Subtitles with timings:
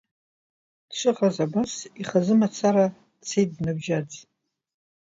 [0.89, 2.85] Дшыҟаз абас, ихазы мацара,
[3.19, 4.11] дцеит дныбжьаӡ…